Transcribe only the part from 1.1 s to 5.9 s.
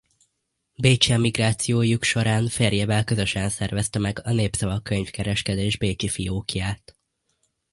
emigrációjuk során férjével közösen szervezte meg a Népszava Könyvkereskedés